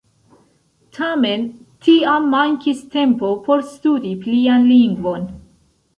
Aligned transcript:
Tamen 0.97 1.43
tiam 1.87 2.25
mankis 2.31 2.81
tempo 2.97 3.31
por 3.45 3.65
studi 3.75 4.15
plian 4.25 4.67
lingvon. 4.75 5.33